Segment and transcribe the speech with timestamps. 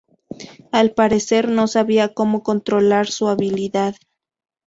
[0.71, 3.95] Al parecer, no sabía como controlar su habilidad.